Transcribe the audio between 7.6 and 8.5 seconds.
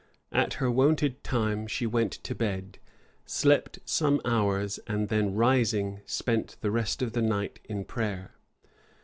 in prayer.